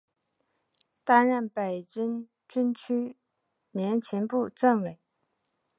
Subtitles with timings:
[1.03, 3.15] 担任北京军区
[3.69, 4.99] 联勤部政委。